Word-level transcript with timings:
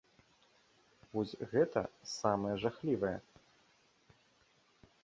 Вось 1.17 1.33
гэта 1.51 1.83
самае 2.15 2.55
жахлівае. 2.65 3.13